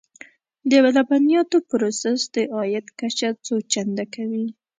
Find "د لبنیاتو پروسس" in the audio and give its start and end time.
0.69-2.21